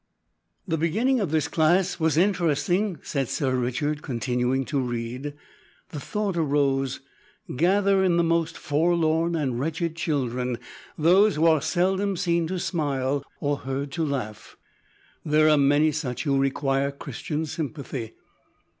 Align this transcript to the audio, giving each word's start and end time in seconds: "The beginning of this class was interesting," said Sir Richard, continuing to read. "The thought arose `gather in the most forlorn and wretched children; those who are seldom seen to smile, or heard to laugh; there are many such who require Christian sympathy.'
"The 0.67 0.79
beginning 0.79 1.19
of 1.19 1.29
this 1.29 1.47
class 1.47 1.99
was 1.99 2.17
interesting," 2.17 2.97
said 3.03 3.29
Sir 3.29 3.55
Richard, 3.55 4.01
continuing 4.01 4.65
to 4.65 4.79
read. 4.79 5.35
"The 5.89 5.99
thought 5.99 6.35
arose 6.35 7.01
`gather 7.47 8.03
in 8.03 8.17
the 8.17 8.23
most 8.23 8.57
forlorn 8.57 9.35
and 9.35 9.59
wretched 9.59 9.95
children; 9.95 10.57
those 10.97 11.35
who 11.35 11.45
are 11.45 11.61
seldom 11.61 12.17
seen 12.17 12.47
to 12.47 12.57
smile, 12.57 13.23
or 13.39 13.57
heard 13.57 13.91
to 13.91 14.03
laugh; 14.03 14.57
there 15.23 15.47
are 15.47 15.55
many 15.59 15.91
such 15.91 16.23
who 16.23 16.35
require 16.39 16.89
Christian 16.91 17.45
sympathy.' 17.45 18.13